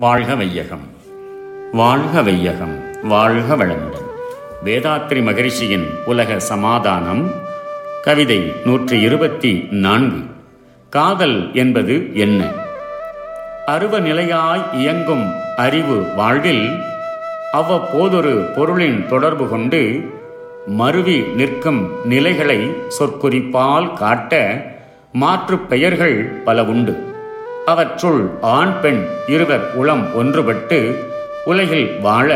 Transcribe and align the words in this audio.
வாழ்க 0.00 0.34
வையகம். 0.34 0.88
வாழ்க 1.72 2.22
வையகம் 2.22 2.78
வாழ்க 3.02 3.56
வளமுடன். 3.56 4.06
வேதாத்ரி 4.64 5.22
மகரிஷியின் 5.22 5.86
உலக 6.04 6.38
சமாதானம் 6.38 7.30
கவிதை 8.02 8.52
நூற்றி 8.64 9.00
இருபத்தி 9.00 9.68
நான்கு 9.70 10.24
காதல் 10.90 11.54
என்பது 11.54 12.16
என்ன? 12.16 12.52
அருவநிலையாய் 13.66 14.74
இயங்கும் 14.74 15.32
அறிவு 15.56 16.14
வாழ்வில் 16.16 16.70
அவ்வப்போதொரு 17.52 18.52
பொருளின் 18.56 19.06
தொடர்பு 19.08 19.48
கொண்டு 19.48 20.10
மருவி 20.66 21.20
நிற்கும் 21.20 22.06
நிலைகளை 22.06 22.70
சொற்குறிப்பால் 22.98 23.92
காட்ட 23.94 24.62
மாற்றுப் 25.12 25.68
பெயர்கள் 25.68 26.24
பல 26.24 26.64
உண்டு. 26.64 27.07
அவற்றுள் 27.68 28.20
ஆண் 28.40 28.74
பெண் 28.80 29.00
இருவர் 29.26 29.64
உளம் 29.74 30.04
ஒன்றுபட்டு 30.20 30.78
உலகில் 31.44 31.88
வாழ 32.00 32.28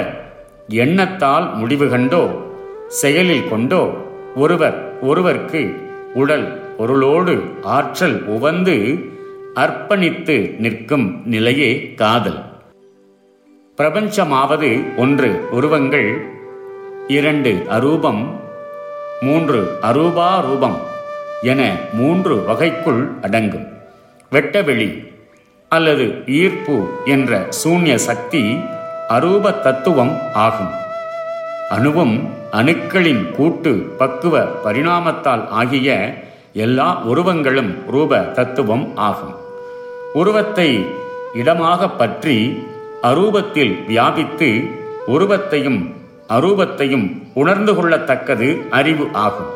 எண்ணத்தால் 0.68 1.46
முடிவு 1.54 1.86
கண்டோ 1.88 2.22
செயலில் 2.88 3.48
கொண்டோ 3.48 3.82
ஒருவர் 4.34 4.78
ஒருவர்க்கு 5.02 5.62
உடல் 6.14 6.46
பொருளோடு 6.78 7.34
ஆற்றல் 7.76 8.18
உவந்து 8.26 8.76
அர்ப்பணித்து 9.54 10.36
நிற்கும் 10.58 11.06
நிலையே 11.24 11.70
காதல். 11.94 12.40
பிரபஞ்சமாவது 13.78 14.70
ஒன்று 14.96 15.30
உருவங்கள் 15.50 16.10
இரண்டு 17.08 17.52
அரூபம் 17.70 18.22
மூன்று 19.20 19.60
அரூபாரூபம் 19.82 20.78
என 21.42 21.60
மூன்று 21.92 22.36
வகைக்குள் 22.44 23.02
அடங்கும். 23.22 23.66
வெட்டவெளி 24.32 24.90
அல்லது 25.74 26.24
ஈர்ப்பு 26.26 26.86
என்ற 27.04 27.46
சூன்ய 27.48 27.98
சக்தி 27.98 28.58
அரூப 29.08 29.60
தத்துவம் 29.60 30.18
ஆகும். 30.32 30.72
அணுவும் 31.70 32.28
அணுக்களின் 32.52 33.30
கூட்டு 33.30 33.72
பக்குவ 33.72 34.44
பரிணாமத்தால் 34.64 35.48
ஆகிய 35.48 36.14
எல்லா 36.52 37.00
உருவங்களும் 37.04 37.90
ரூப 37.90 38.18
தத்துவம் 38.18 38.96
ஆகும். 38.96 39.34
உருவத்தை 40.12 40.84
இடமாக 41.34 41.88
பற்றி 41.88 42.64
அரூபத்தில் 43.02 43.86
வியாபித்து 43.86 44.50
உருவத்தையும் 45.06 45.94
அரூபத்தையும் 46.28 47.06
உணர்ந்து 47.34 47.72
கொள்ளத்தக்கது 47.72 48.68
அறிவு 48.70 49.08
ஆகும். 49.12 49.52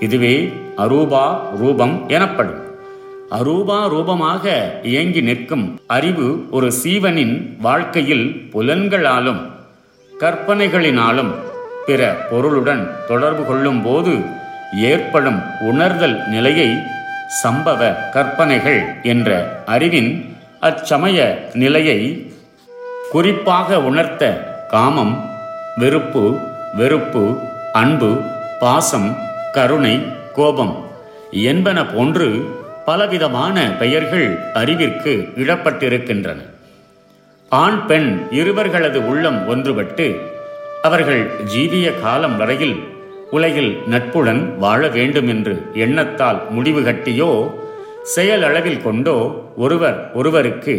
இதுவே 0.00 0.34
அரூபா 0.76 1.24
ரூபம் 1.58 2.08
எனப்படும். 2.08 2.69
அரூபா 3.30 3.78
ரூபமாக 3.86 4.44
இயங்கி 4.82 5.20
நிற்கும் 5.20 5.66
அறிவு 5.88 6.26
ஒரு 6.50 6.68
சீவனின் 6.72 7.34
வாழ்க்கையில் 7.60 8.26
புலன்களாலும் 8.52 9.42
கற்பனைகளினாலும் 10.12 11.30
பிற 11.86 12.00
பொருளுடன் 12.30 12.82
தொடர்பு 13.08 13.44
கொள்ளும் 13.44 13.80
போது 13.82 14.14
ஏற்படும் 14.88 15.40
உணர்தல் 15.62 16.16
நிலையை 16.28 16.68
சம்பவ 17.40 17.80
கற்பனைகள் 18.14 18.80
என்ற 19.04 19.30
அறிவின் 19.66 20.10
அச்சமய 20.62 21.18
நிலையை 21.54 21.98
குறிப்பாக 23.10 23.78
உணர்த்த 23.82 24.24
காமம் 24.70 25.14
வெறுப்பு 25.76 26.24
வெறுப்பு 26.74 27.24
அன்பு 27.74 28.10
பாசம் 28.60 29.10
கருணை 29.52 29.94
கோபம் 30.34 30.74
என்பன 31.42 31.78
போன்று 31.86 32.28
பலவிதமான 32.90 33.76
பெயர்கள் 33.78 34.38
அறிவிற்கு 34.54 35.28
இடப்பட்டிருக்கின்றன. 35.36 36.38
ஆண் 37.48 37.86
பெண் 37.86 38.08
இருவர்களது 38.30 38.98
உள்ளம் 39.06 39.48
ஒன்றுபட்டு 39.48 40.06
அவர்கள் 40.82 41.30
ஜீவிய 41.54 42.00
காலம் 42.00 42.36
வரையில் 42.36 42.76
உலகில் 43.30 43.78
நட்புடன் 43.86 44.58
வாழ 44.58 44.88
வேண்டும் 44.88 45.28
என்று 45.28 45.54
எண்ணத்தால் 45.74 46.40
முடிவு 46.50 46.80
கட்டியோ 46.80 47.30
செயலளவில் 48.16 48.82
கொண்டோ 48.82 49.16
ஒருவர் 49.56 50.10
ஒருவருக்கு 50.14 50.74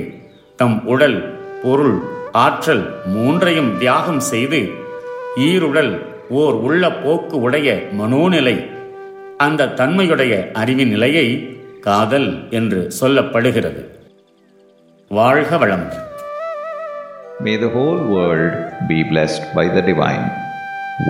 தம் 0.56 0.86
உடல் 0.86 1.18
பொருள் 1.64 1.98
ஆற்றல் 2.32 2.86
மூன்றையும் 3.06 3.78
தியாகம் 3.78 4.20
செய்து 4.20 4.62
ஈருடல் 5.38 5.94
ஓர் 6.30 6.54
உள்ள 6.54 6.92
போக்கு 6.92 7.40
உடைய 7.40 7.88
மனோநிலை 8.00 8.70
அந்த 9.38 9.68
தன்மையுடைய 9.68 10.52
அறிவின் 10.54 10.90
நிலையை 10.90 11.60
காதல் 11.81 12.31
என்று 12.51 12.81
சொல்லப்படுகிறது 13.01 13.83
வாழ்க 15.19 15.59
வளம் 15.63 15.89
May 17.45 17.55
the 17.63 17.69
whole 17.69 18.03
world 18.15 18.55
be 18.89 18.99
blessed 19.03 19.43
by 19.55 19.65
the 19.75 19.83
divine. 19.83 20.25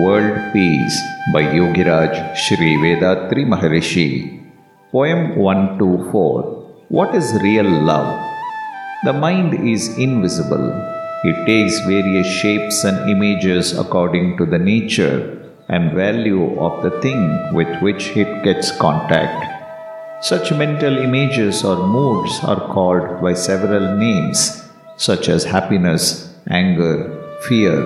World 0.03 0.37
Peace 0.53 0.97
by 1.33 1.41
Yogiraj 1.57 2.35
Shri 2.35 2.71
Vedatri 2.81 3.43
Maharishi. 3.53 4.09
Poem 4.91 5.21
124 5.37 6.89
What 6.89 7.15
is 7.15 7.29
real 7.41 7.69
love? 7.91 8.09
The 9.05 9.13
mind 9.13 9.53
is 9.73 9.97
invisible. 9.97 10.67
It 11.23 11.45
takes 11.45 11.79
various 11.81 12.27
shapes 12.27 12.83
and 12.83 13.09
images 13.09 13.77
according 13.77 14.37
to 14.39 14.45
the 14.45 14.59
nature 14.59 15.17
and 15.69 15.93
value 15.93 16.59
of 16.59 16.83
the 16.83 16.91
thing 17.01 17.21
with 17.53 17.71
which 17.81 18.15
it 18.17 18.43
gets 18.43 18.71
contact. 18.85 19.60
Such 20.22 20.52
mental 20.52 20.98
images 20.98 21.64
or 21.64 21.84
moods 21.84 22.38
are 22.44 22.68
called 22.72 23.20
by 23.20 23.32
several 23.34 23.96
names, 23.96 24.62
such 24.96 25.28
as 25.28 25.42
happiness, 25.42 26.32
anger, 26.48 26.96
fear, 27.48 27.76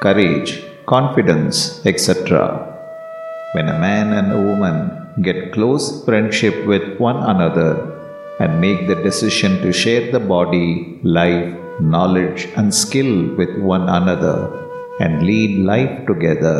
courage, 0.00 0.62
confidence, 0.86 1.84
etc. 1.84 2.68
When 3.54 3.68
a 3.68 3.80
man 3.80 4.12
and 4.12 4.30
a 4.30 4.40
woman 4.40 4.76
get 5.22 5.52
close 5.52 6.04
friendship 6.04 6.66
with 6.66 7.00
one 7.00 7.16
another 7.16 7.72
and 8.38 8.60
make 8.60 8.86
the 8.86 9.02
decision 9.08 9.60
to 9.62 9.72
share 9.72 10.12
the 10.12 10.20
body, 10.20 11.00
life, 11.02 11.52
knowledge, 11.80 12.46
and 12.54 12.72
skill 12.72 13.34
with 13.34 13.58
one 13.58 13.88
another 13.88 14.36
and 15.00 15.26
lead 15.26 15.58
life 15.66 16.06
together, 16.06 16.56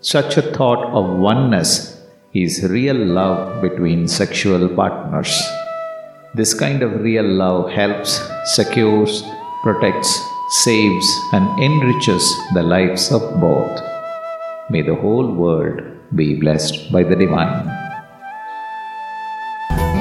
such 0.00 0.36
a 0.36 0.42
thought 0.42 0.84
of 0.86 1.16
oneness 1.16 1.97
is 2.33 2.63
real 2.69 2.95
love 2.95 3.61
between 3.61 4.07
sexual 4.07 4.67
partners. 4.69 5.33
This 6.35 6.53
kind 6.53 6.81
of 6.81 7.01
real 7.01 7.27
love 7.43 7.69
helps, 7.71 8.19
secures, 8.55 9.23
protects, 9.63 10.11
saves, 10.63 11.07
and 11.31 11.45
enriches 11.59 12.25
the 12.53 12.63
lives 12.63 13.11
of 13.11 13.21
both. 13.39 13.81
May 14.69 14.81
the 14.81 14.95
whole 14.95 15.29
world 15.31 15.81
be 16.15 16.35
blessed 16.35 16.91
by 16.91 17.03
the 17.03 17.17
divine. 17.23 17.69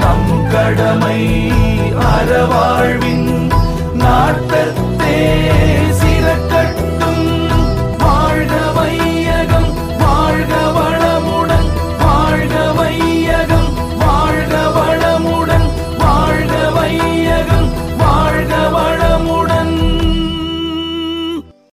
நம் 0.02 0.32
கடமை 0.52 1.20
அறவாழ்வின் 2.12 3.28
நாட்டத்தே 4.02 5.18